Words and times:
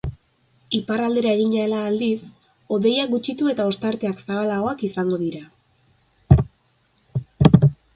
Iparraldera 0.77 1.33
egin 1.39 1.53
ahala, 1.57 1.81
aldiz, 1.89 2.17
hodeiak 2.77 3.13
gutxitu 3.13 3.53
eta 3.55 3.69
ostarteak 3.75 4.27
zabalagoak 4.33 4.85
izango 4.93 5.25
dira. 5.29 6.45